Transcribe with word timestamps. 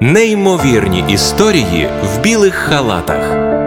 Неймовірні 0.00 1.04
історії 1.08 1.88
в 2.04 2.20
білих 2.20 2.54
халатах. 2.54 3.57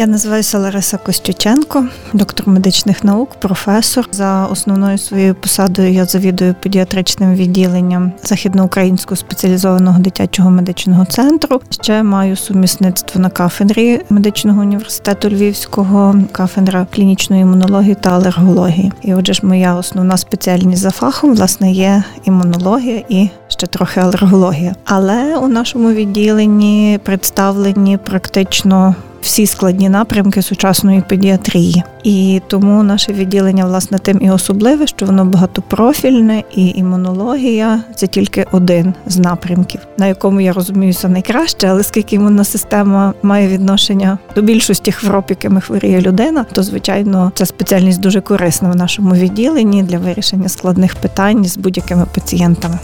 Я 0.00 0.06
називаюся 0.06 0.58
Лариса 0.58 0.98
Костюченко, 0.98 1.86
доктор 2.12 2.48
медичних 2.48 3.04
наук, 3.04 3.30
професор. 3.40 4.08
За 4.12 4.46
основною 4.46 4.98
своєю 4.98 5.34
посадою 5.34 5.92
я 5.92 6.04
завідую 6.04 6.54
педіатричним 6.62 7.34
відділенням 7.34 8.12
західноукраїнського 8.22 9.16
спеціалізованого 9.16 9.98
дитячого 9.98 10.50
медичного 10.50 11.04
центру. 11.04 11.60
Ще 11.70 12.02
маю 12.02 12.36
сумісництво 12.36 13.20
на 13.20 13.30
кафедрі 13.30 14.00
медичного 14.10 14.60
університету 14.60 15.28
Львівського, 15.28 16.14
кафедра 16.32 16.86
клінічної 16.94 17.42
імунології 17.42 17.94
та 17.94 18.10
алергології. 18.10 18.92
І 19.02 19.14
отже 19.14 19.32
ж, 19.32 19.46
моя 19.46 19.74
основна 19.74 20.16
спеціальність 20.16 20.82
за 20.82 20.90
фахом 20.90 21.34
власне 21.34 21.72
є 21.72 22.02
імунологія 22.24 23.02
і 23.08 23.28
ще 23.48 23.66
трохи 23.66 24.00
алергологія. 24.00 24.74
Але 24.84 25.36
у 25.36 25.48
нашому 25.48 25.92
відділенні 25.92 26.98
представлені 27.04 27.96
практично 27.96 28.94
всі 29.22 29.46
складні 29.46 29.88
напрямки 29.88 30.42
сучасної 30.42 31.02
педіатрії. 31.08 31.82
І 32.04 32.42
тому 32.46 32.82
наше 32.82 33.12
відділення, 33.12 33.66
власне, 33.66 33.98
тим 33.98 34.18
і 34.22 34.30
особливе, 34.30 34.86
що 34.86 35.06
воно 35.06 35.24
багатопрофільне, 35.24 36.42
і 36.54 36.68
імунологія 36.68 37.80
це 37.94 38.06
тільки 38.06 38.46
один 38.52 38.94
з 39.06 39.18
напрямків, 39.18 39.80
на 39.98 40.06
якому 40.06 40.40
я 40.40 40.52
розуміюся 40.52 41.08
найкраще, 41.08 41.66
але 41.66 41.80
оскільки 41.80 42.16
імунна 42.16 42.44
система 42.44 43.14
має 43.22 43.48
відношення 43.48 44.18
до 44.34 44.42
більшості 44.42 44.92
хвороб, 44.92 45.24
якими 45.28 45.60
хворіє 45.60 46.00
людина, 46.00 46.46
то 46.52 46.62
звичайно 46.62 47.32
ця 47.34 47.46
спеціальність 47.46 48.00
дуже 48.00 48.20
корисна 48.20 48.70
в 48.70 48.76
нашому 48.76 49.14
відділенні 49.14 49.82
для 49.82 49.98
вирішення 49.98 50.48
складних 50.48 50.94
питань 50.94 51.44
з 51.44 51.56
будь-якими 51.56 52.06
пацієнтами 52.14 52.78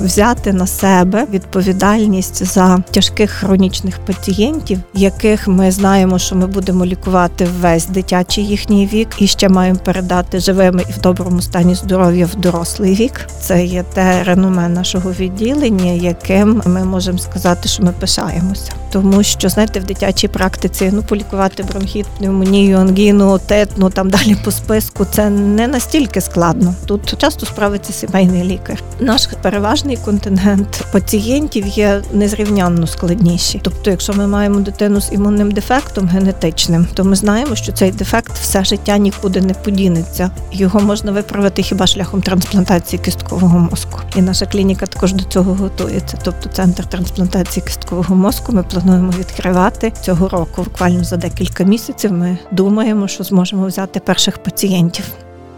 взяти 0.00 0.52
на 0.52 0.66
себе 0.66 1.26
відповідальність 1.32 2.44
за 2.44 2.78
тяжких 2.90 3.30
хронічних 3.30 3.98
пацієнтів, 3.98 4.78
яких 4.94 5.48
ми 5.48 5.70
знаємо, 5.70 6.18
що 6.18 6.36
ми 6.36 6.46
будемо 6.46 6.86
лікувати 6.86 7.48
весь 7.60 7.86
дитячий 7.86 8.46
їхній 8.46 8.86
вік, 8.86 9.08
і 9.18 9.26
ще 9.26 9.48
маємо 9.48 9.78
передати 9.84 10.40
живими 10.40 10.82
і 10.88 10.92
в 10.92 11.00
доброму 11.00 11.42
стані 11.42 11.74
здоров'я 11.74 12.26
в 12.26 12.34
дорослий 12.34 12.94
вік. 12.94 13.28
Це 13.40 13.64
є 13.64 13.82
те 13.82 14.24
реноме 14.24 14.68
нашого 14.68 15.12
відділення, 15.12 15.92
яким 15.92 16.62
ми 16.66 16.84
можемо 16.84 17.18
сказати, 17.18 17.68
що 17.68 17.82
ми 17.82 17.92
пишаємося, 18.00 18.72
тому 18.92 19.22
що 19.22 19.48
знаєте, 19.48 19.80
в 19.80 19.84
дитячій 19.84 20.28
практиці 20.28 20.90
ну 20.92 21.02
полікувати 21.02 21.62
бронхіт, 21.62 22.06
пневмонію, 22.18 22.78
ангіну, 22.78 23.30
отит, 23.30 23.68
ну 23.76 23.90
там 23.90 24.10
далі 24.10 24.36
по 24.44 24.50
списку. 24.50 25.06
Це 25.10 25.30
не 25.30 25.66
настільки 25.68 26.20
складно. 26.20 26.74
Тут 26.86 27.18
часто 27.18 27.46
справиться 27.46 27.92
сімейний 27.92 28.44
лікар. 28.44 28.82
Наш 29.00 29.28
переважний 29.42 29.87
критичний 29.88 30.04
контингент 30.04 30.84
пацієнтів 30.92 31.66
є 31.66 32.02
незрівнянно 32.12 32.86
складніші. 32.86 33.60
Тобто, 33.62 33.90
якщо 33.90 34.12
ми 34.12 34.26
маємо 34.26 34.60
дитину 34.60 35.00
з 35.00 35.12
імунним 35.12 35.50
дефектом 35.50 36.08
генетичним, 36.08 36.86
то 36.94 37.04
ми 37.04 37.16
знаємо, 37.16 37.56
що 37.56 37.72
цей 37.72 37.90
дефект 37.90 38.32
все 38.32 38.64
життя 38.64 38.98
нікуди 38.98 39.40
не 39.40 39.54
подінеться. 39.54 40.30
Його 40.52 40.80
можна 40.80 41.12
виправити 41.12 41.62
хіба 41.62 41.86
шляхом 41.86 42.22
трансплантації 42.22 43.02
кісткового 43.02 43.58
мозку. 43.58 44.00
І 44.16 44.22
наша 44.22 44.46
клініка 44.46 44.86
також 44.86 45.12
до 45.12 45.24
цього 45.24 45.54
готується. 45.54 46.18
Тобто, 46.24 46.48
центр 46.48 46.86
трансплантації 46.86 47.66
кісткового 47.66 48.14
мозку 48.14 48.52
ми 48.52 48.62
плануємо 48.62 49.12
відкривати 49.18 49.92
цього 50.02 50.28
року. 50.28 50.62
Буквально 50.64 51.04
за 51.04 51.16
декілька 51.16 51.64
місяців 51.64 52.12
ми 52.12 52.38
думаємо, 52.50 53.08
що 53.08 53.24
зможемо 53.24 53.66
взяти 53.66 54.00
перших 54.00 54.38
пацієнтів. 54.38 55.04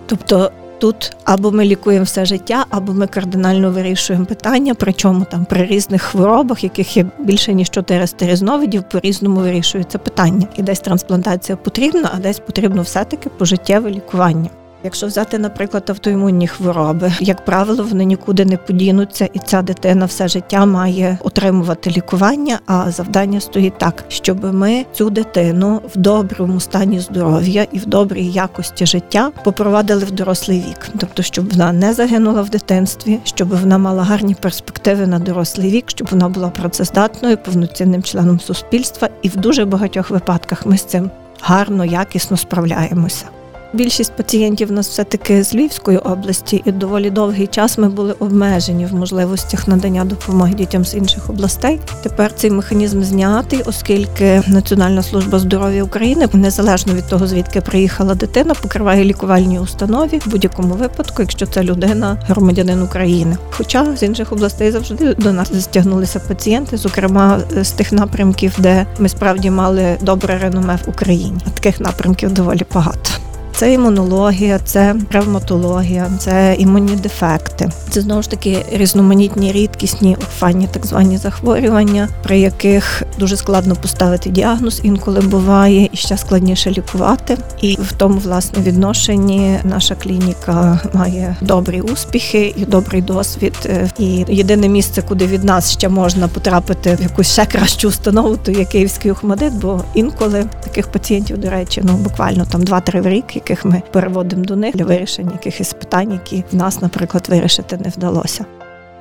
Тобто 0.07 0.53
Тут 0.81 1.13
або 1.25 1.51
ми 1.51 1.65
лікуємо 1.65 2.05
все 2.05 2.25
життя, 2.25 2.65
або 2.71 2.93
ми 2.93 3.07
кардинально 3.07 3.71
вирішуємо 3.71 4.25
питання, 4.25 4.75
причому 4.75 5.25
там 5.25 5.45
при 5.45 5.67
різних 5.67 6.03
хворобах, 6.03 6.65
яких 6.65 6.97
є 6.97 7.07
більше 7.19 7.55
ніж 7.55 7.71
400 7.71 8.27
різновидів, 8.27 8.83
по 8.83 9.01
різному 9.01 9.41
вирішується 9.41 9.99
питання. 9.99 10.47
І 10.57 10.63
десь 10.63 10.81
трансплантація 10.81 11.57
потрібна, 11.57 12.11
а 12.15 12.19
десь 12.19 12.39
потрібно 12.39 12.83
все-таки 12.83 13.29
пожиттєве 13.29 13.91
лікування. 13.91 14.51
Якщо 14.85 15.07
взяти, 15.07 15.39
наприклад, 15.39 15.85
автоімунні 15.89 16.49
хвороби, 16.49 17.13
як 17.21 17.45
правило, 17.45 17.85
вони 17.85 18.05
нікуди 18.05 18.45
не 18.45 18.57
подінуться, 18.57 19.29
і 19.33 19.39
ця 19.39 19.63
дитина 19.63 20.07
все 20.07 20.29
життя 20.29 20.67
має 20.67 21.19
отримувати 21.25 21.91
лікування. 21.91 22.59
А 22.67 22.91
завдання 22.91 23.41
стоїть 23.41 23.79
так, 23.79 24.05
щоб 24.09 24.55
ми 24.55 24.87
цю 24.93 25.11
дитину 25.11 25.81
в 25.95 25.99
доброму 25.99 26.61
стані 26.61 27.01
здоров'я 27.01 27.67
і 27.73 27.79
в 27.79 27.87
добрій 27.87 28.27
якості 28.27 28.87
життя 28.87 29.31
попровадили 29.45 30.05
в 30.05 30.11
дорослий 30.11 30.59
вік, 30.69 30.89
тобто, 30.99 31.23
щоб 31.23 31.51
вона 31.51 31.73
не 31.73 31.93
загинула 31.93 32.43
в 32.43 32.49
дитинстві, 32.49 33.19
щоб 33.25 33.49
вона 33.49 33.79
мала 33.79 34.03
гарні 34.03 34.35
перспективи 34.35 35.07
на 35.07 35.19
дорослий 35.19 35.71
вік, 35.71 35.85
щоб 35.87 36.09
вона 36.11 36.29
була 36.29 36.49
працездатною, 36.49 37.37
повноцінним 37.37 38.03
членом 38.03 38.41
суспільства, 38.41 39.09
і 39.23 39.29
в 39.29 39.37
дуже 39.37 39.65
багатьох 39.65 40.11
випадках 40.11 40.67
ми 40.67 40.79
з 40.79 40.85
цим 40.85 41.11
гарно, 41.41 41.85
якісно 41.85 42.37
справляємося. 42.37 43.27
Більшість 43.73 44.13
пацієнтів 44.13 44.71
у 44.71 44.75
нас 44.75 44.89
все 44.89 45.05
таки 45.05 45.45
з 45.45 45.55
Львівської 45.55 45.99
області, 45.99 46.63
і 46.65 46.73
доволі 46.73 47.11
довгий 47.11 47.47
час 47.47 47.79
ми 47.79 47.89
були 47.89 48.13
обмежені 48.13 48.87
в 48.87 48.95
можливостях 48.95 49.69
надання 49.69 50.05
допомоги 50.05 50.55
дітям 50.55 50.85
з 50.85 50.95
інших 50.95 51.31
областей. 51.31 51.81
Тепер 52.03 52.35
цей 52.35 52.51
механізм 52.51 53.03
знятий, 53.03 53.63
оскільки 53.67 54.43
Національна 54.47 55.03
служба 55.03 55.39
здоров'я 55.39 55.85
України, 55.85 56.29
незалежно 56.33 56.95
від 56.95 57.07
того, 57.07 57.27
звідки 57.27 57.61
приїхала 57.61 58.15
дитина, 58.15 58.55
покриває 58.63 59.05
лікувальні 59.05 59.59
установі 59.59 60.19
в 60.27 60.31
будь-якому 60.31 60.75
випадку, 60.75 61.23
якщо 61.23 61.47
це 61.47 61.63
людина, 61.63 62.19
громадянин 62.27 62.83
України. 62.83 63.37
Хоча 63.51 63.97
з 63.97 64.03
інших 64.03 64.33
областей 64.33 64.71
завжди 64.71 65.15
до 65.15 65.33
нас 65.33 65.63
стягнулися 65.63 66.21
пацієнти, 66.29 66.77
зокрема 66.77 67.41
з 67.63 67.71
тих 67.71 67.93
напрямків, 67.93 68.55
де 68.59 68.87
ми 68.99 69.09
справді 69.09 69.51
мали 69.51 69.97
добре 70.03 70.39
реноме 70.39 70.79
в 70.87 70.89
Україні. 70.89 71.41
Таких 71.55 71.81
напрямків 71.81 72.33
доволі 72.33 72.63
багато. 72.75 73.11
Це 73.55 73.73
імунологія, 73.73 74.59
це 74.65 74.97
травматологія, 75.11 76.11
це 76.19 76.57
імунні 76.59 76.97
дефекти. 76.97 77.71
Це 77.91 78.01
знову 78.01 78.23
ж 78.23 78.31
таки 78.31 78.65
різноманітні 78.73 79.53
рідкісні 79.53 80.17
орфанні 80.17 80.69
так 80.73 80.87
звані 80.87 81.17
захворювання, 81.17 82.09
при 82.23 82.39
яких 82.39 83.03
дуже 83.19 83.37
складно 83.37 83.77
поставити 83.77 84.31
діагноз, 84.31 84.81
інколи 84.83 85.21
буває 85.21 85.89
і 85.93 85.97
ще 85.97 86.17
складніше 86.17 86.71
лікувати. 86.71 87.37
І 87.61 87.79
в 87.81 87.93
тому 87.93 88.19
власне 88.19 88.63
відношенні 88.63 89.59
наша 89.65 89.95
клініка 89.95 90.81
має 90.93 91.37
добрі 91.41 91.81
успіхи 91.81 92.55
і 92.57 92.65
добрий 92.65 93.03
досвід. 93.03 93.71
І 93.99 94.25
єдине 94.29 94.69
місце, 94.69 95.03
куди 95.03 95.27
від 95.27 95.45
нас 95.45 95.73
ще 95.73 95.89
можна 95.89 96.29
потрапити 96.29 96.95
в 97.01 97.03
якусь 97.03 97.33
ще 97.33 97.47
кращу 97.47 97.89
установу, 97.89 98.37
то 98.37 98.51
є 98.53 98.65
Київський 98.65 99.11
Охмадит, 99.11 99.55
бо 99.55 99.81
інколи 99.95 100.45
таких 100.65 100.89
пацієнтів, 100.89 101.39
до 101.39 101.51
речі, 101.51 101.83
ну 101.85 101.93
буквально 101.93 102.47
там 102.51 102.61
2-3 102.61 103.01
в 103.01 103.09
рік 103.09 103.37
яких 103.51 103.65
ми 103.65 103.83
переводимо 103.91 104.45
до 104.45 104.57
них 104.57 104.77
для 104.77 104.85
вирішення 104.85 105.31
якихось 105.33 105.73
питань, 105.73 106.13
які 106.13 106.45
в 106.53 106.57
нас, 106.57 106.83
наприклад, 106.83 107.27
вирішити 107.29 107.77
не 107.77 107.89
вдалося. 107.89 108.45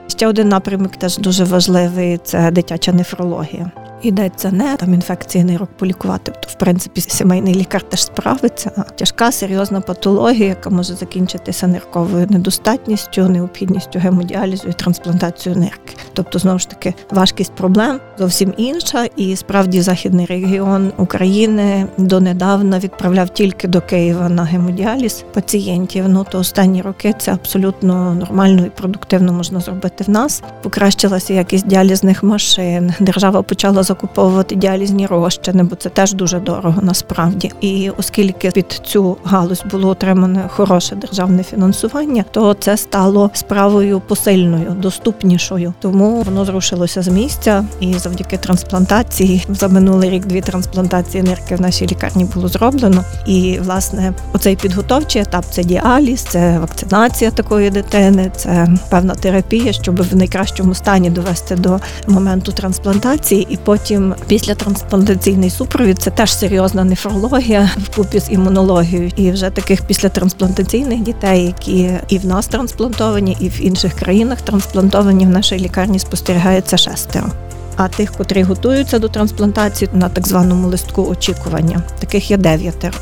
Ще 0.07 0.27
один 0.27 0.49
напрямок 0.49 0.95
теж 0.95 1.17
дуже 1.17 1.43
важливий 1.43 2.17
це 2.23 2.51
дитяча 2.51 2.91
нефрологія. 2.91 3.71
Йдеться 4.01 4.51
не 4.51 4.77
там 4.77 4.93
інфекції 4.93 5.43
нирок 5.43 5.69
полікувати, 5.77 6.31
то 6.31 6.49
в 6.49 6.53
принципі 6.53 7.01
сімейний 7.01 7.55
лікар 7.55 7.81
теж 7.81 8.03
справиться. 8.03 8.71
А 8.77 8.81
тяжка 8.81 9.31
серйозна 9.31 9.81
патологія, 9.81 10.47
яка 10.47 10.69
може 10.69 10.95
закінчитися 10.95 11.67
нирковою 11.67 12.27
недостатністю, 12.29 13.29
необхідністю 13.29 13.99
гемодіалізу 13.99 14.69
і 14.69 14.73
трансплантацією 14.73 15.61
нирки. 15.61 15.95
Тобто, 16.13 16.39
знову 16.39 16.59
ж 16.59 16.69
таки, 16.69 16.93
важкість 17.11 17.51
проблем 17.51 17.99
зовсім 18.17 18.53
інша, 18.57 19.05
і 19.15 19.35
справді 19.35 19.81
західний 19.81 20.25
регіон 20.25 20.91
України 20.97 21.87
донедавна 21.97 22.79
відправляв 22.79 23.29
тільки 23.29 23.67
до 23.67 23.81
Києва 23.81 24.29
на 24.29 24.43
гемодіаліз 24.43 25.25
пацієнтів. 25.33 26.09
Ну 26.09 26.25
то 26.31 26.39
останні 26.39 26.81
роки 26.81 27.15
це 27.19 27.33
абсолютно 27.33 28.13
нормально 28.13 28.65
і 28.65 28.69
продуктивно 28.69 29.33
можна 29.33 29.59
зробити 29.59 30.03
в 30.03 30.09
нас. 30.09 30.43
Покращилася 30.63 31.33
якість 31.33 31.67
діалізних 31.67 32.23
машин. 32.23 32.93
Держава 32.99 33.41
почала 33.41 33.83
закуповувати 33.89 34.55
діалізні 34.55 35.07
розчини, 35.07 35.63
бо 35.63 35.75
це 35.75 35.89
теж 35.89 36.13
дуже 36.13 36.39
дорого 36.39 36.81
насправді. 36.81 37.51
І 37.61 37.91
оскільки 37.97 38.51
під 38.51 38.81
цю 38.83 39.17
галузь 39.23 39.63
було 39.71 39.89
отримане 39.89 40.47
хороше 40.47 40.95
державне 40.95 41.43
фінансування, 41.43 42.25
то 42.31 42.53
це 42.53 42.77
стало 42.77 43.29
справою 43.33 43.99
посильною, 43.99 44.71
доступнішою. 44.71 45.73
Тому 45.79 46.21
воно 46.21 46.45
зрушилося 46.45 47.01
з 47.01 47.07
місця. 47.07 47.65
І 47.79 47.93
завдяки 47.93 48.37
трансплантації 48.37 49.45
за 49.49 49.67
минулий 49.67 50.09
рік 50.09 50.25
дві 50.25 50.41
трансплантації 50.41 51.23
нирки 51.23 51.55
в 51.55 51.61
нашій 51.61 51.87
лікарні 51.87 52.25
було 52.25 52.47
зроблено. 52.47 53.03
І 53.27 53.59
власне 53.61 54.13
оцей 54.33 54.55
підготовчий 54.55 55.21
етап 55.21 55.45
це 55.51 55.63
діаліз, 55.63 56.21
це 56.21 56.59
вакцинація 56.59 57.31
такої 57.31 57.69
дитини, 57.69 58.31
це 58.35 58.67
певна 58.89 59.15
терапія, 59.15 59.73
щоб 59.73 60.01
в 60.01 60.15
найкращому 60.15 60.73
стані 60.73 61.09
довести 61.09 61.55
до 61.55 61.79
моменту 62.07 62.51
трансплантації. 62.51 63.47
І 63.49 63.57
потім 63.57 63.78
після 64.27 64.55
трансплантаційний 64.55 65.49
супровід 65.49 65.99
це 65.99 66.11
теж 66.11 66.37
серйозна 66.37 66.83
нефрологія 66.83 67.69
вкупі 67.83 68.19
з 68.19 68.31
імунологією. 68.31 69.11
І 69.15 69.31
вже 69.31 69.49
таких 69.49 69.81
післятрансплантаційних 69.81 70.99
дітей, 70.99 71.45
які 71.45 71.91
і 72.07 72.17
в 72.17 72.25
нас 72.25 72.47
трансплантовані, 72.47 73.37
і 73.39 73.49
в 73.49 73.65
інших 73.65 73.93
країнах 73.93 74.41
трансплантовані 74.41 75.25
в 75.25 75.29
нашій 75.29 75.59
лікарні 75.59 75.99
спостерігається 75.99 76.77
шестеро. 76.77 77.27
А 77.75 77.87
тих, 77.87 78.11
котрі 78.11 78.43
готуються 78.43 78.99
до 78.99 79.07
трансплантації 79.07 79.89
на 79.93 80.09
так 80.09 80.27
званому 80.27 80.67
листку 80.67 81.07
очікування, 81.07 81.81
таких 81.99 82.31
є 82.31 82.37
дев'ятеро. 82.37 82.97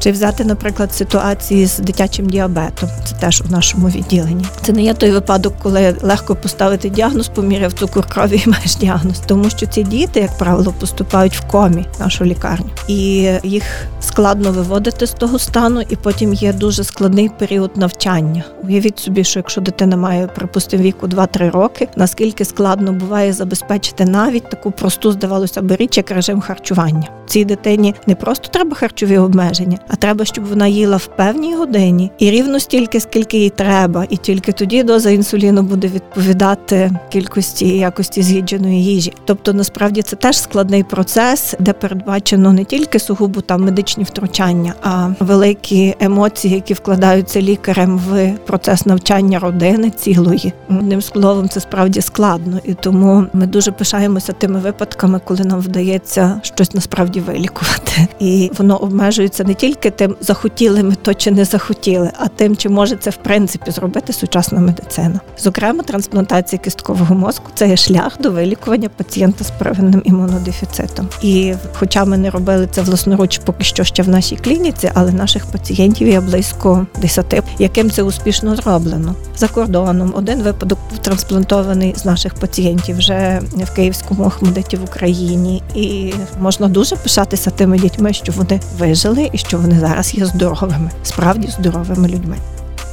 Чи 0.00 0.12
взяти, 0.12 0.44
наприклад, 0.44 0.94
ситуації 0.94 1.66
з 1.66 1.78
дитячим 1.78 2.28
діабетом, 2.28 2.88
це 3.04 3.14
теж 3.14 3.42
у 3.48 3.52
нашому 3.52 3.88
відділенні. 3.88 4.44
Це 4.62 4.72
не 4.72 4.82
є 4.82 4.94
той 4.94 5.10
випадок, 5.10 5.54
коли 5.62 5.96
легко 6.02 6.36
поставити 6.36 6.88
діагноз, 6.90 7.28
поміряв 7.28 7.72
цукор 7.72 8.06
крові 8.06 8.42
і 8.46 8.48
маєш 8.50 8.76
діагноз, 8.76 9.22
тому 9.26 9.50
що 9.50 9.66
ці 9.66 9.82
діти, 9.82 10.20
як 10.20 10.38
правило, 10.38 10.74
поступають 10.80 11.36
в 11.36 11.46
комі 11.46 11.86
в 11.98 12.00
нашу 12.00 12.24
лікарню, 12.24 12.70
і 12.88 12.96
їх 13.42 13.64
складно 14.00 14.52
виводити 14.52 15.06
з 15.06 15.10
того 15.12 15.38
стану, 15.38 15.80
і 15.80 15.96
потім 15.96 16.34
є 16.34 16.52
дуже 16.52 16.84
складний 16.84 17.28
період 17.28 17.76
навчання. 17.76 18.44
Уявіть 18.64 18.98
собі, 18.98 19.24
що 19.24 19.38
якщо 19.38 19.60
дитина 19.60 19.96
має 19.96 20.26
припустимо, 20.26 20.82
віку 20.82 21.06
2-3 21.06 21.50
роки, 21.50 21.88
наскільки 21.96 22.44
складно 22.44 22.92
буває 22.92 23.32
забезпечити 23.32 24.04
навіть 24.04 24.50
таку 24.50 24.70
просту, 24.70 25.12
здавалося 25.12 25.62
б, 25.62 25.76
річ, 25.76 25.96
як 25.96 26.10
режим 26.10 26.40
харчування. 26.40 27.08
Цій 27.26 27.44
дитині 27.44 27.94
не 28.06 28.14
просто 28.14 28.48
треба 28.48 28.74
харчові 28.74 29.18
обмеження, 29.18 29.78
а 29.90 29.96
треба, 29.96 30.24
щоб 30.24 30.44
вона 30.44 30.66
їла 30.66 30.96
в 30.96 31.06
певній 31.06 31.54
годині 31.54 32.10
і 32.18 32.30
рівно 32.30 32.60
стільки, 32.60 33.00
скільки 33.00 33.38
їй 33.38 33.50
треба, 33.50 34.06
і 34.10 34.16
тільки 34.16 34.52
тоді 34.52 34.82
доза 34.82 35.10
інсуліну 35.10 35.62
буде 35.62 35.88
відповідати 35.88 36.90
кількості 37.08 37.66
і 37.66 37.78
якості 37.78 38.22
з'їдженої 38.22 38.84
їжі. 38.84 39.12
Тобто, 39.24 39.52
насправді 39.52 40.02
це 40.02 40.16
теж 40.16 40.38
складний 40.38 40.84
процес, 40.84 41.54
де 41.58 41.72
передбачено 41.72 42.52
не 42.52 42.64
тільки 42.64 42.98
сугубо 42.98 43.40
там 43.40 43.64
медичні 43.64 44.04
втручання, 44.04 44.74
а 44.82 45.08
великі 45.20 45.94
емоції, 46.00 46.54
які 46.54 46.74
вкладаються 46.74 47.40
лікарем 47.42 47.98
в 47.98 48.32
процес 48.46 48.86
навчання 48.86 49.38
родини 49.38 49.90
цілої. 49.90 50.52
Одним 50.70 51.02
словом, 51.02 51.48
це 51.48 51.60
справді 51.60 52.00
складно, 52.00 52.60
і 52.64 52.74
тому 52.74 53.26
ми 53.32 53.46
дуже 53.46 53.72
пишаємося 53.72 54.32
тими 54.32 54.60
випадками, 54.60 55.20
коли 55.24 55.44
нам 55.44 55.60
вдається 55.60 56.40
щось 56.42 56.74
насправді 56.74 57.20
вилікувати, 57.20 58.08
і 58.20 58.50
воно 58.58 58.76
обмежується 58.76 59.44
не 59.44 59.54
тільки 59.54 59.79
тільки 59.80 59.96
тим, 59.96 60.16
захотіли 60.20 60.82
ми 60.82 60.94
то 61.02 61.14
чи 61.14 61.30
не 61.30 61.44
захотіли, 61.44 62.10
а 62.18 62.28
тим, 62.28 62.56
чи 62.56 62.68
може 62.68 62.96
це 62.96 63.10
в 63.10 63.16
принципі 63.16 63.70
зробити 63.70 64.12
сучасна 64.12 64.60
медицина. 64.60 65.20
Зокрема, 65.38 65.82
трансплантація 65.82 66.62
кісткового 66.62 67.14
мозку 67.14 67.50
це 67.54 67.68
є 67.68 67.76
шлях 67.76 68.18
до 68.20 68.30
вилікування 68.30 68.88
пацієнта 68.88 69.44
з 69.44 69.50
первинним 69.50 70.02
імунодефіцитом. 70.04 71.08
І, 71.22 71.54
хоча 71.72 72.04
ми 72.04 72.18
не 72.18 72.30
робили 72.30 72.68
це 72.70 72.82
власноруч, 72.82 73.38
поки 73.38 73.64
що 73.64 73.84
ще 73.84 74.02
в 74.02 74.08
нашій 74.08 74.36
клініці, 74.36 74.90
але 74.94 75.12
наших 75.12 75.46
пацієнтів 75.46 76.08
є 76.08 76.20
близько 76.20 76.86
10, 77.02 77.42
яким 77.58 77.90
це 77.90 78.02
успішно 78.02 78.56
зроблено 78.56 79.14
за 79.36 79.48
кордоном. 79.48 80.12
Один 80.16 80.42
випадок 80.42 80.78
трансплантований 81.02 81.94
з 81.96 82.04
наших 82.04 82.34
пацієнтів 82.34 82.96
вже 82.96 83.40
в 83.56 83.74
Київському 83.74 84.24
Охмадиті 84.24 84.76
в 84.76 84.84
Україні, 84.84 85.62
і 85.74 86.14
можна 86.40 86.68
дуже 86.68 86.96
пишатися 86.96 87.50
тими 87.50 87.78
дітьми, 87.78 88.12
що 88.12 88.32
вони 88.32 88.60
вижили 88.78 89.30
і 89.32 89.38
що 89.38 89.58
вони 89.58 89.69
зараз 89.78 90.14
є 90.14 90.26
здоровими, 90.26 90.90
справді 91.02 91.48
здоровими 91.48 92.08
людьми. 92.08 92.36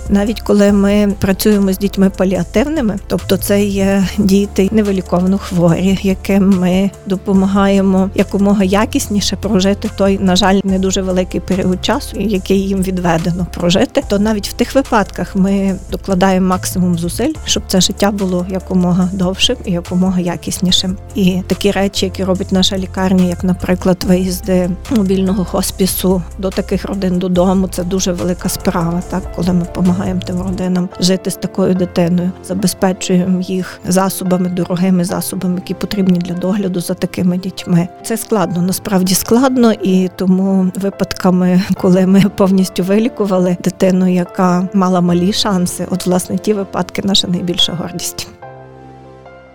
Навіть 0.09 0.41
коли 0.41 0.71
ми 0.71 1.13
працюємо 1.19 1.73
з 1.73 1.77
дітьми 1.77 2.09
паліативними, 2.09 2.99
тобто 3.07 3.37
це 3.37 3.63
є 3.63 4.03
діти 4.17 4.69
невиліковано 4.71 5.37
хворі, 5.37 5.99
яким 6.01 6.49
ми 6.49 6.91
допомагаємо 7.05 8.09
якомога 8.15 8.63
якісніше 8.63 9.35
прожити 9.35 9.89
той, 9.97 10.19
на 10.19 10.35
жаль, 10.35 10.59
не 10.63 10.79
дуже 10.79 11.01
великий 11.01 11.41
період 11.41 11.85
часу, 11.85 12.19
який 12.19 12.59
їм 12.59 12.81
відведено 12.81 13.47
прожити, 13.53 14.03
то 14.07 14.19
навіть 14.19 14.49
в 14.49 14.53
тих 14.53 14.75
випадках 14.75 15.35
ми 15.35 15.75
докладаємо 15.91 16.47
максимум 16.47 16.97
зусиль, 16.97 17.33
щоб 17.45 17.63
це 17.67 17.81
життя 17.81 18.11
було 18.11 18.45
якомога 18.49 19.09
довшим 19.13 19.57
і 19.65 19.71
якомога 19.71 20.19
якіснішим. 20.19 20.97
І 21.15 21.41
такі 21.47 21.71
речі, 21.71 22.05
які 22.05 22.23
робить 22.23 22.51
наша 22.51 22.77
лікарня, 22.77 23.23
як, 23.23 23.43
наприклад, 23.43 24.03
виїзди 24.07 24.69
мобільного 24.89 25.45
хоспісу 25.45 26.21
до 26.37 26.49
таких 26.49 26.85
родин 26.85 27.19
додому, 27.19 27.67
це 27.67 27.83
дуже 27.83 28.11
велика 28.11 28.49
справа, 28.49 29.01
так 29.09 29.23
коли 29.35 29.53
ми 29.53 29.59
допомагаємо 29.59 29.96
допомагаємо 29.97 30.21
тим 30.25 30.41
родинам 30.41 30.89
жити 30.99 31.31
з 31.31 31.35
такою 31.35 31.73
дитиною, 31.73 32.31
забезпечуємо 32.43 33.41
їх 33.41 33.79
засобами, 33.87 34.49
дорогими 34.49 35.05
засобами, 35.05 35.55
які 35.55 35.73
потрібні 35.73 36.19
для 36.19 36.33
догляду 36.33 36.79
за 36.79 36.93
такими 36.93 37.37
дітьми. 37.37 37.87
Це 38.03 38.17
складно, 38.17 38.61
насправді 38.61 39.15
складно, 39.15 39.71
і 39.71 40.09
тому 40.15 40.71
випадками, 40.75 41.61
коли 41.81 42.05
ми 42.05 42.23
повністю 42.35 42.83
вилікували 42.83 43.57
дитину, 43.63 44.13
яка 44.13 44.69
мала 44.73 45.01
малі 45.01 45.33
шанси, 45.33 45.87
от 45.89 46.05
власне 46.05 46.37
ті 46.37 46.53
випадки 46.53 47.01
наша 47.05 47.27
найбільша 47.27 47.73
гордість. 47.73 48.27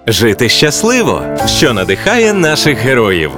Жити 0.07 0.49
щасливо, 0.49 1.23
що 1.47 1.73
надихає 1.73 2.33
наших 2.33 2.79
героїв. 2.79 3.31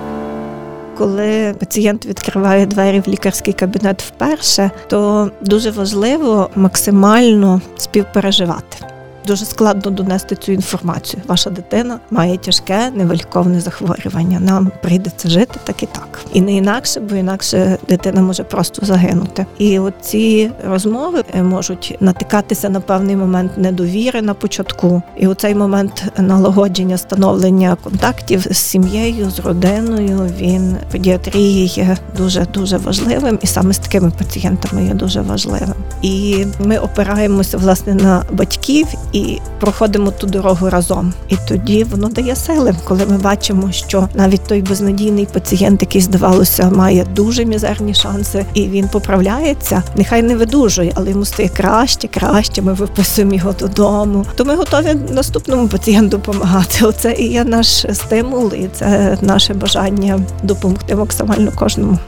Коли 0.99 1.55
пацієнт 1.61 2.07
відкриває 2.07 2.67
двері 2.67 3.01
в 3.01 3.09
лікарський 3.09 3.55
кабінет 3.55 4.03
вперше, 4.03 4.71
то 4.87 5.31
дуже 5.41 5.71
важливо 5.71 6.51
максимально 6.55 7.61
співпереживати. 7.77 8.94
Дуже 9.27 9.45
складно 9.45 9.91
донести 9.91 10.37
цю 10.37 10.53
інформацію. 10.53 11.23
Ваша 11.29 11.51
дитина 11.51 11.99
має 12.11 12.37
тяжке 12.37 12.91
невиліковне 12.95 13.61
захворювання. 13.61 14.41
Нам 14.41 14.71
прийдеться 14.83 15.29
жити 15.29 15.61
так 15.65 15.83
і 15.83 15.87
так, 15.87 16.21
і 16.33 16.41
не 16.41 16.53
інакше, 16.53 17.01
бо 17.01 17.17
інакше 17.17 17.79
дитина 17.89 18.23
може 18.23 18.45
просто 18.45 18.87
загинути. 18.87 19.47
І 19.59 19.79
оці 19.79 20.51
розмови 20.67 21.25
е, 21.35 21.43
можуть 21.43 21.97
натикатися 22.01 22.69
на 22.69 22.81
певний 22.81 23.17
момент 23.17 23.53
недовіри 23.57 24.23
на 24.23 24.35
початку. 24.35 25.03
І 25.17 25.27
оцей 25.27 25.55
момент 25.55 26.05
налагодження 26.19 26.99
становлення 26.99 27.77
контактів 27.85 28.47
з 28.51 28.57
сім'єю, 28.57 29.31
з 29.31 29.39
родиною 29.39 30.31
він 30.39 30.77
педіатрії 30.93 31.67
є 31.67 31.97
дуже 32.17 32.47
дуже 32.55 32.77
важливим, 32.77 33.39
і 33.43 33.47
саме 33.47 33.73
з 33.73 33.79
такими 33.79 34.13
пацієнтами 34.19 34.85
є 34.85 34.95
дуже 34.95 35.21
важливим. 35.21 35.75
І 36.03 36.47
ми 36.65 36.79
опираємося 36.79 37.59
власне 37.59 37.95
на 37.95 38.23
батьків 38.33 38.87
і 39.15 39.41
проходимо 39.61 40.11
ту 40.11 40.27
дорогу 40.27 40.71
разом. 40.71 41.13
І 41.29 41.37
тоді 41.49 41.85
воно 41.85 42.09
дає 42.09 42.37
сили, 42.37 42.75
коли 42.85 43.07
ми 43.07 43.19
бачимо, 43.19 43.73
що 43.73 44.09
навіть 44.15 44.45
той 44.45 44.63
безнадійний 44.63 45.27
пацієнт, 45.27 45.83
який 45.83 46.01
здавалося, 46.01 46.71
має 46.71 47.05
дуже 47.05 47.45
мізерні 47.45 47.95
шанси, 47.95 48.47
і 48.55 48.69
він 48.69 48.89
поправляється. 48.89 49.83
Нехай 49.97 50.23
не 50.23 50.37
видужує, 50.37 50.93
але 50.95 51.11
йому 51.11 51.25
стає 51.25 51.49
краще, 51.49 52.09
краще. 52.09 52.63
Ми 52.63 52.73
виписуємо 52.73 53.35
його 53.35 53.53
додому. 53.53 54.27
То 54.37 54.45
ми 54.45 54.57
готові 54.57 54.95
наступному 55.11 55.69
пацієнту 55.69 56.15
допомагати. 56.17 56.85
Оце 56.85 57.13
і 57.13 57.29
є 57.29 57.45
наш 57.45 57.87
стимул, 57.93 58.53
і 58.55 58.69
це 58.73 59.19
наше 59.21 59.55
бажання 59.55 60.21
допомогти 60.43 60.97
максимально 60.97 61.53
кожному 61.57 61.99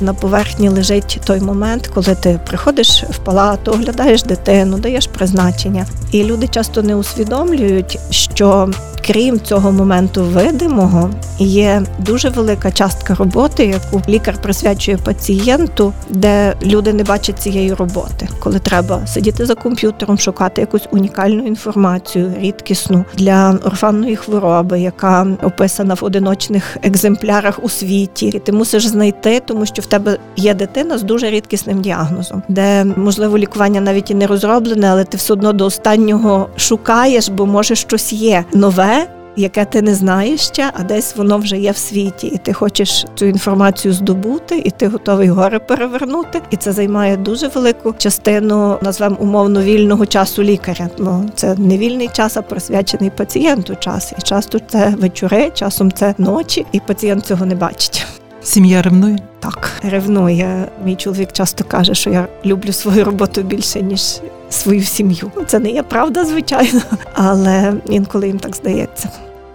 на 0.00 0.14
поверхні 0.14 0.68
лежить 0.68 1.20
той 1.24 1.40
момент, 1.40 1.86
коли 1.86 2.14
ти 2.14 2.40
приходиш 2.46 3.04
в 3.10 3.18
палату, 3.18 3.70
оглядаєш 3.70 4.22
дитину, 4.22 4.78
даєш 4.78 5.06
призначення, 5.06 5.86
і 6.12 6.24
люди 6.24 6.48
часто 6.48 6.82
не 6.82 6.96
усвідомлюють, 6.96 7.98
що 8.10 8.70
крім 9.06 9.40
цього 9.40 9.72
моменту 9.72 10.24
видимого, 10.24 11.10
є 11.38 11.82
дуже 11.98 12.28
велика 12.28 12.72
частка 12.72 13.14
роботи, 13.14 13.66
яку 13.66 14.02
лікар 14.08 14.42
присвячує 14.42 14.96
пацієнту, 14.96 15.92
де 16.10 16.54
люди 16.62 16.92
не 16.92 17.04
бачать 17.04 17.38
цієї 17.38 17.74
роботи, 17.74 18.28
коли 18.38 18.58
треба 18.58 19.06
сидіти 19.06 19.46
за 19.46 19.54
комп'ютером, 19.54 20.18
шукати 20.18 20.60
якусь 20.60 20.88
унікальну 20.90 21.46
інформацію, 21.46 22.32
рідкісну 22.40 23.04
для 23.14 23.58
орфанної 23.64 24.16
хвороби, 24.16 24.80
яка 24.80 25.26
описана 25.42 25.94
в 25.94 26.04
одиночних 26.04 26.76
екземплярах 26.82 27.58
у 27.62 27.68
світі, 27.68 28.26
і 28.26 28.38
ти 28.38 28.52
мусиш 28.52 28.86
знайти, 28.86 29.40
тому 29.46 29.66
що 29.66 29.82
в 29.84 29.86
тебе 29.86 30.18
є 30.36 30.54
дитина 30.54 30.98
з 30.98 31.02
дуже 31.02 31.30
рідкісним 31.30 31.82
діагнозом, 31.82 32.42
де 32.48 32.84
можливо 32.84 33.38
лікування 33.38 33.80
навіть 33.80 34.10
і 34.10 34.14
не 34.14 34.26
розроблене, 34.26 34.88
але 34.90 35.04
ти 35.04 35.16
все 35.16 35.32
одно 35.32 35.52
до 35.52 35.64
останнього 35.64 36.48
шукаєш, 36.56 37.28
бо 37.28 37.46
може 37.46 37.74
щось 37.74 38.12
є 38.12 38.44
нове 38.54 39.06
яке 39.36 39.64
ти 39.64 39.82
не 39.82 39.94
знаєш 39.94 40.40
ще, 40.40 40.70
а 40.74 40.82
десь 40.82 41.16
воно 41.16 41.38
вже 41.38 41.58
є 41.58 41.70
в 41.70 41.76
світі, 41.76 42.26
і 42.26 42.38
ти 42.38 42.52
хочеш 42.52 43.06
цю 43.14 43.26
інформацію 43.26 43.94
здобути, 43.94 44.62
і 44.64 44.70
ти 44.70 44.88
готовий 44.88 45.28
гори 45.28 45.58
перевернути. 45.58 46.40
І 46.50 46.56
це 46.56 46.72
займає 46.72 47.16
дуже 47.16 47.48
велику 47.48 47.94
частину, 47.98 48.78
назвемо 48.82 49.16
умовно 49.18 49.62
вільного 49.62 50.06
часу 50.06 50.42
лікаря. 50.42 50.88
Ну 50.98 51.30
це 51.34 51.54
не 51.54 51.78
вільний 51.78 52.08
час, 52.08 52.36
а 52.36 52.42
присвячений 52.42 53.10
пацієнту 53.10 53.76
час. 53.76 54.12
І 54.18 54.22
часто 54.22 54.58
це 54.58 54.94
вечори, 54.98 55.50
часом 55.54 55.92
це 55.92 56.14
ночі, 56.18 56.66
і 56.72 56.80
пацієнт 56.80 57.26
цього 57.26 57.46
не 57.46 57.54
бачить. 57.54 58.06
Сім'я 58.44 58.82
ревнує? 58.82 59.18
Так, 59.40 59.70
ревнує. 59.82 60.68
Мій 60.84 60.96
чоловік 60.96 61.32
часто 61.32 61.64
каже, 61.64 61.94
що 61.94 62.10
я 62.10 62.28
люблю 62.44 62.72
свою 62.72 63.04
роботу 63.04 63.42
більше, 63.42 63.82
ніж 63.82 64.20
свою 64.50 64.82
сім'ю. 64.82 65.30
Це 65.46 65.58
не 65.58 65.70
є 65.70 65.82
правда, 65.82 66.24
звичайно, 66.24 66.80
але 67.14 67.74
інколи 67.86 68.26
їм 68.26 68.38
так 68.38 68.56
здається. 68.56 69.08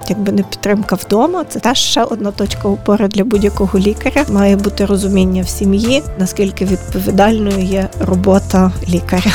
Якби 0.10 0.32
не 0.32 0.44
підтримка 0.44 0.96
вдома, 0.96 1.46
це 1.50 1.60
теж 1.60 1.78
ще 1.78 2.04
одна 2.04 2.32
точка 2.32 2.68
опори 2.68 3.08
для 3.08 3.24
будь-якого 3.24 3.80
лікаря. 3.80 4.26
Має 4.30 4.56
бути 4.56 4.86
розуміння 4.86 5.42
в 5.42 5.50
сім'ї, 5.50 6.04
наскільки 6.20 6.66
відповідальною 6.66 7.60
є 7.60 7.90
робота 8.00 8.72
лікаря. 8.90 9.32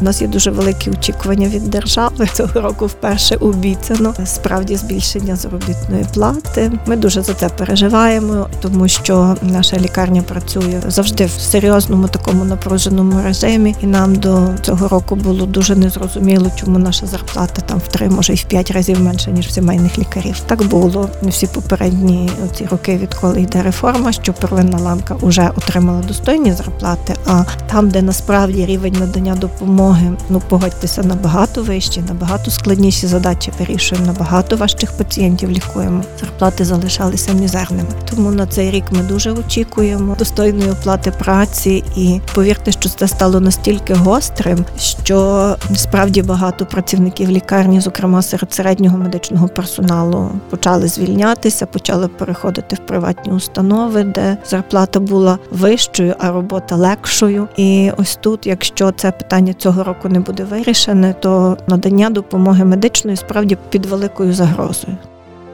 У 0.00 0.04
нас 0.04 0.22
є 0.22 0.28
дуже 0.28 0.50
великі 0.50 0.90
очікування 0.90 1.48
від 1.48 1.70
держави. 1.70 2.28
Цього 2.34 2.60
року 2.60 2.86
вперше 2.86 3.36
обіцяно 3.36 4.14
справді 4.24 4.76
збільшення 4.76 5.36
заробітної 5.36 6.06
плати. 6.14 6.72
Ми 6.86 6.96
дуже 6.96 7.22
за 7.22 7.34
це 7.34 7.48
переживаємо, 7.48 8.48
тому 8.60 8.88
що 8.88 9.36
наша 9.42 9.76
лікарня 9.76 10.22
працює 10.22 10.82
завжди 10.88 11.24
в 11.24 11.30
серйозному 11.30 12.08
такому 12.08 12.44
напруженому 12.44 13.22
режимі, 13.24 13.76
і 13.82 13.86
нам 13.86 14.14
до 14.14 14.48
цього 14.62 14.88
року 14.88 15.16
було 15.16 15.46
дуже 15.46 15.76
незрозуміло, 15.76 16.50
чому 16.56 16.78
наша 16.78 17.06
зарплата 17.06 17.62
там 17.66 17.78
в 17.78 17.88
три, 17.88 18.08
може 18.08 18.32
й 18.32 18.36
в 18.36 18.44
п'ять 18.44 18.70
разів 18.70 19.00
менше 19.00 19.32
ніж 19.32 19.46
в 19.46 19.50
сімейних 19.50 19.98
лікарів. 19.98 20.40
Так 20.46 20.62
було 20.62 21.10
всі 21.22 21.46
попередні 21.46 22.30
ці 22.58 22.66
роки, 22.66 22.96
відколи 22.96 23.42
йде 23.42 23.62
реформа, 23.62 24.12
що 24.12 24.32
первинна 24.32 24.78
ланка 24.78 25.16
вже 25.22 25.50
отримала 25.56 26.02
достойні 26.02 26.52
зарплати. 26.52 27.14
А 27.26 27.44
там, 27.72 27.88
де 27.88 28.02
насправді 28.02 28.66
рівень 28.66 28.96
надання 29.00 29.34
допомоги 29.34 29.85
допомоги. 29.86 30.16
Ну 30.28 30.42
погодьтеся 30.48 31.02
набагато 31.02 31.62
вищі, 31.62 32.04
набагато 32.08 32.50
складніші 32.50 33.06
задачі 33.06 33.52
вирішуємо, 33.58 34.06
набагато 34.06 34.56
важчих 34.56 34.92
пацієнтів 34.92 35.50
лікуємо. 35.50 36.02
Зарплати 36.20 36.64
залишалися 36.64 37.32
мізерними. 37.32 37.88
Тому 38.10 38.30
на 38.30 38.46
цей 38.46 38.70
рік 38.70 38.84
ми 38.90 38.98
дуже 38.98 39.32
очікуємо 39.32 40.16
достойної 40.18 40.70
оплати 40.70 41.10
праці, 41.10 41.84
і 41.96 42.20
повірте, 42.34 42.72
що 42.72 42.88
це 42.88 43.08
стало 43.08 43.40
настільки 43.40 43.94
гострим, 43.94 44.64
що 44.78 45.56
справді 45.76 46.22
багато 46.22 46.66
працівників 46.66 47.30
лікарні, 47.30 47.80
зокрема 47.80 48.22
серед 48.22 48.52
середнього 48.52 48.98
медичного 48.98 49.48
персоналу, 49.48 50.30
почали 50.50 50.88
звільнятися, 50.88 51.66
почали 51.66 52.08
переходити 52.08 52.76
в 52.76 52.86
приватні 52.86 53.32
установи, 53.32 54.04
де 54.04 54.36
зарплата 54.46 55.00
була 55.00 55.38
вищою, 55.50 56.14
а 56.18 56.32
робота 56.32 56.76
легшою. 56.76 57.48
І 57.56 57.90
ось 57.96 58.18
тут, 58.20 58.46
якщо 58.46 58.92
це 58.92 59.10
питання 59.10 59.52
цього 59.52 59.75
цього 59.76 59.84
року 59.84 60.08
не 60.08 60.20
буде 60.20 60.44
вирішене, 60.44 61.14
то 61.20 61.56
надання 61.66 62.10
допомоги 62.10 62.64
медичної 62.64 63.16
справді 63.16 63.58
під 63.70 63.86
великою 63.86 64.32
загрозою. 64.32 64.96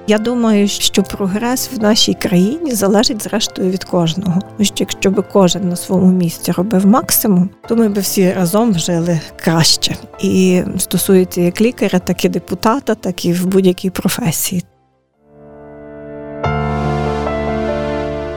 Я 0.07 0.19
думаю, 0.19 0.69
що 0.69 1.03
прогрес 1.03 1.71
в 1.73 1.83
нашій 1.83 2.15
країні 2.15 2.75
залежить 2.75 3.23
зрештою 3.23 3.71
від 3.71 3.85
кожного. 3.85 4.41
Тому 4.41 4.65
що 4.65 4.75
якщо 4.79 5.11
би 5.11 5.23
кожен 5.33 5.69
на 5.69 5.77
своєму 5.77 6.13
місці 6.13 6.53
робив 6.53 6.87
максимум, 6.87 7.51
то 7.69 7.77
ми 7.77 7.89
б 7.89 7.99
всі 7.99 8.33
разом 8.33 8.79
жили 8.79 9.21
краще. 9.45 9.95
І 10.21 10.63
стосується 10.79 11.41
як 11.41 11.61
лікаря, 11.61 11.99
так 11.99 12.25
і 12.25 12.29
депутата, 12.29 12.95
так 12.95 13.25
і 13.25 13.33
в 13.33 13.47
будь-якій 13.47 13.91
професії. 13.91 14.65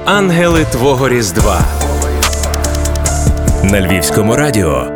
Ангели 0.05 0.65
Твого 0.71 1.09
Різдва 1.09 1.61
на 3.63 3.81
Львівському 3.81 4.35
радіо. 4.35 4.94